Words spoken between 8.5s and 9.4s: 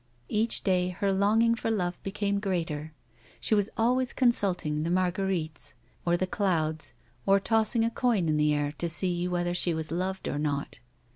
air to see